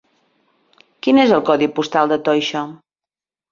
Quin 1.07 1.19
és 1.25 1.35
el 1.37 1.45
codi 1.51 1.69
postal 1.77 2.11
de 2.15 2.19
Toixa? 2.31 2.65